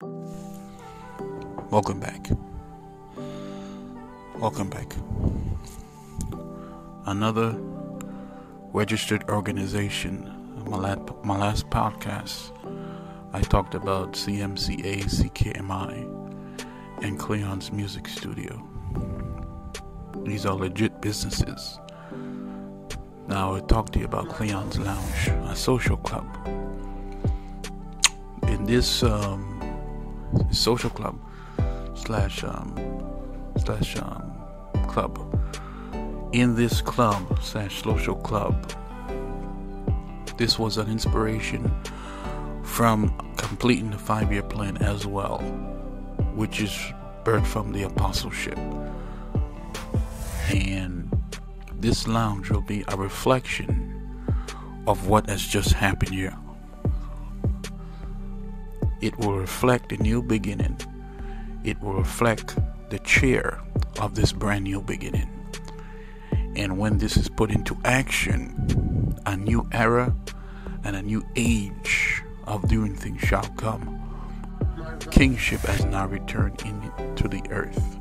Welcome 0.00 1.98
back. 1.98 2.30
Welcome 4.36 4.70
back. 4.70 4.94
Another 7.06 7.56
registered 8.72 9.28
organization. 9.28 10.32
My 10.64 11.36
last, 11.36 11.68
podcast, 11.70 12.52
I 13.32 13.40
talked 13.40 13.74
about 13.74 14.12
CMCA, 14.12 15.02
CKMI, 15.02 16.62
and 17.02 17.18
Cleon's 17.18 17.72
Music 17.72 18.06
Studio. 18.06 18.64
These 20.22 20.46
are 20.46 20.54
legit 20.54 21.00
businesses. 21.00 21.80
Now 23.26 23.56
I 23.56 23.60
talk 23.62 23.90
to 23.92 23.98
you 23.98 24.04
about 24.04 24.28
Cleon's 24.28 24.78
Lounge, 24.78 25.28
a 25.50 25.56
social 25.56 25.96
club. 25.96 26.24
In 28.44 28.64
this 28.64 29.02
um, 29.02 29.57
social 30.50 30.90
club 30.90 31.18
slash 31.94 32.44
um, 32.44 32.74
slash 33.58 33.96
um, 33.96 34.32
club, 34.88 35.18
in 36.32 36.54
this 36.54 36.80
club 36.80 37.38
slash 37.42 37.82
social 37.82 38.16
club, 38.16 38.72
this 40.36 40.58
was 40.58 40.76
an 40.78 40.88
inspiration 40.88 41.70
from 42.62 43.08
completing 43.36 43.90
the 43.90 43.98
five-year 43.98 44.42
plan 44.42 44.76
as 44.78 45.06
well, 45.06 45.38
which 46.34 46.60
is 46.60 46.70
birthed 47.24 47.46
from 47.46 47.72
the 47.72 47.82
apostleship. 47.82 48.58
And 50.50 51.10
this 51.74 52.06
lounge 52.06 52.50
will 52.50 52.62
be 52.62 52.84
a 52.88 52.96
reflection 52.96 53.94
of 54.86 55.08
what 55.08 55.28
has 55.28 55.42
just 55.42 55.72
happened 55.72 56.14
here. 56.14 56.36
It 59.00 59.16
will 59.18 59.36
reflect 59.36 59.92
a 59.92 60.02
new 60.02 60.22
beginning. 60.22 60.76
It 61.64 61.80
will 61.80 61.94
reflect 61.94 62.56
the 62.90 62.98
chair 63.00 63.60
of 64.00 64.14
this 64.14 64.32
brand 64.32 64.64
new 64.64 64.80
beginning. 64.80 65.30
And 66.56 66.78
when 66.78 66.98
this 66.98 67.16
is 67.16 67.28
put 67.28 67.50
into 67.50 67.76
action, 67.84 69.14
a 69.26 69.36
new 69.36 69.68
era 69.72 70.14
and 70.82 70.96
a 70.96 71.02
new 71.02 71.24
age 71.36 72.22
of 72.46 72.68
doing 72.68 72.96
things 72.96 73.20
shall 73.20 73.46
come. 73.56 73.94
Kingship 75.10 75.60
has 75.60 75.84
now 75.84 76.06
returned 76.06 76.60
into 76.62 77.28
the 77.28 77.42
earth. 77.50 77.98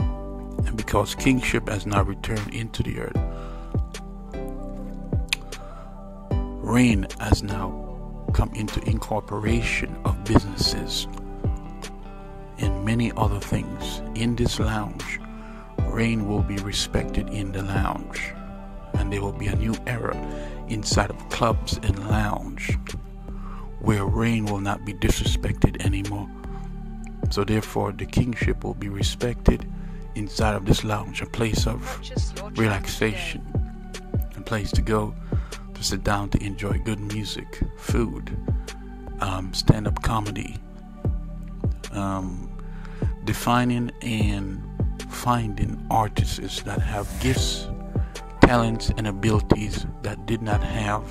And 0.00 0.76
because 0.76 1.14
kingship 1.14 1.68
has 1.68 1.86
now 1.86 2.02
returned 2.02 2.52
into 2.54 2.82
the 2.82 2.98
earth, 2.98 3.20
reign 6.62 7.06
has 7.20 7.42
now 7.42 7.91
come 8.32 8.50
into 8.54 8.80
incorporation 8.88 9.94
of 10.04 10.24
businesses 10.24 11.06
and 12.58 12.84
many 12.84 13.12
other 13.16 13.40
things 13.40 14.02
in 14.14 14.36
this 14.36 14.58
lounge. 14.58 15.20
reign 15.88 16.26
will 16.26 16.42
be 16.42 16.56
respected 16.58 17.28
in 17.28 17.52
the 17.52 17.62
lounge, 17.62 18.32
and 18.94 19.12
there 19.12 19.20
will 19.20 19.32
be 19.32 19.48
a 19.48 19.56
new 19.56 19.74
era 19.86 20.16
inside 20.68 21.10
of 21.10 21.28
clubs 21.28 21.78
and 21.82 22.08
lounge 22.08 22.78
where 23.80 24.06
reign 24.06 24.46
will 24.46 24.60
not 24.60 24.84
be 24.86 24.94
disrespected 24.94 25.84
anymore. 25.84 26.28
So, 27.30 27.44
therefore, 27.44 27.92
the 27.92 28.06
kingship 28.06 28.64
will 28.64 28.74
be 28.74 28.88
respected 28.88 29.66
inside 30.14 30.54
of 30.54 30.64
this 30.64 30.84
lounge, 30.84 31.20
a 31.20 31.26
place 31.26 31.66
of 31.66 31.80
relaxation, 32.56 33.42
a 34.36 34.40
place 34.40 34.70
to 34.72 34.82
go 34.82 35.14
sit 35.82 36.04
down 36.04 36.28
to 36.30 36.42
enjoy 36.42 36.78
good 36.78 37.00
music, 37.00 37.60
food, 37.76 38.36
um, 39.20 39.52
stand 39.54 39.86
up 39.86 40.02
comedy, 40.02 40.56
um, 41.92 42.50
defining 43.24 43.90
and 44.02 44.62
finding 45.08 45.84
artists 45.90 46.62
that 46.62 46.80
have 46.80 47.08
gifts, 47.20 47.68
talents, 48.40 48.90
and 48.96 49.06
abilities 49.06 49.86
that 50.02 50.26
did 50.26 50.42
not 50.42 50.62
have 50.62 51.04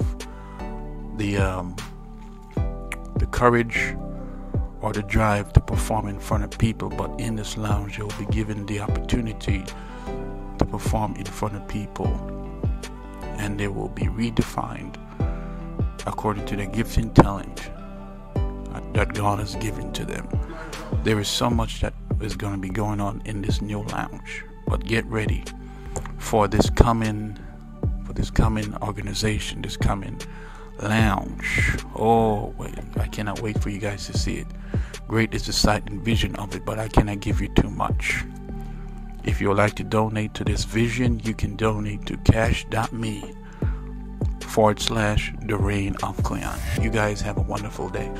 the 1.17 1.37
um, 1.37 1.75
the 3.17 3.27
courage 3.27 3.95
or 4.81 4.91
the 4.91 5.03
drive 5.03 5.53
to 5.53 5.59
perform 5.59 6.07
in 6.07 6.19
front 6.19 6.43
of 6.43 6.57
people, 6.57 6.89
but 6.89 7.11
in 7.19 7.35
this 7.35 7.55
lounge, 7.57 7.97
you'll 7.97 8.11
be 8.17 8.25
given 8.31 8.65
the 8.65 8.79
opportunity 8.79 9.63
to 10.57 10.65
perform 10.65 11.15
in 11.15 11.25
front 11.25 11.55
of 11.55 11.67
people, 11.67 12.07
and 13.41 13.59
they 13.59 13.67
will 13.67 13.89
be 13.89 14.03
redefined 14.03 14.95
according 16.05 16.45
to 16.45 16.55
the 16.55 16.65
gifts 16.65 16.97
and 16.97 17.13
talent 17.15 17.71
uh, 18.35 18.79
that 18.93 19.13
God 19.13 19.39
has 19.39 19.55
given 19.55 19.91
to 19.93 20.05
them. 20.05 20.27
There 21.03 21.19
is 21.19 21.27
so 21.27 21.49
much 21.49 21.81
that 21.81 21.93
is 22.21 22.35
going 22.35 22.53
to 22.53 22.59
be 22.59 22.69
going 22.69 23.01
on 23.01 23.21
in 23.25 23.41
this 23.41 23.59
new 23.61 23.81
lounge, 23.81 24.45
but 24.67 24.85
get 24.85 25.05
ready 25.05 25.43
for 26.19 26.47
this 26.47 26.69
coming 26.69 27.37
for 28.05 28.13
this 28.13 28.29
coming 28.29 28.75
organization, 28.83 29.63
this 29.63 29.75
coming 29.75 30.21
lounge. 30.79 31.77
Oh, 31.95 32.53
wait, 32.57 32.75
I 32.97 33.07
cannot 33.07 33.41
wait 33.41 33.59
for 33.59 33.69
you 33.69 33.79
guys 33.79 34.05
to 34.05 34.17
see 34.17 34.35
it. 34.37 34.47
Great 35.07 35.33
is 35.33 35.47
the 35.47 35.53
sight 35.53 35.89
and 35.89 35.99
vision 36.01 36.35
of 36.35 36.55
it, 36.55 36.63
but 36.63 36.77
I 36.77 36.87
cannot 36.87 37.21
give 37.21 37.41
you 37.41 37.49
too 37.55 37.69
much. 37.69 38.23
If 39.23 39.39
you 39.39 39.49
would 39.49 39.57
like 39.57 39.75
to 39.75 39.83
donate 39.83 40.33
to 40.35 40.43
this 40.43 40.63
vision, 40.63 41.19
you 41.19 41.33
can 41.33 41.55
donate 41.55 42.05
to 42.07 42.17
cash.me 42.17 43.23
forward 44.41 44.79
slash 44.81 45.31
the 45.43 45.55
reign 45.55 45.95
of 46.03 46.21
Cleon. 46.23 46.59
You 46.81 46.89
guys 46.89 47.21
have 47.21 47.37
a 47.37 47.41
wonderful 47.41 47.89
day. 47.89 48.11